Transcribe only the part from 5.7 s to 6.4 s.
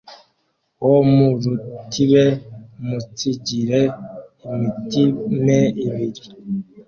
ibiri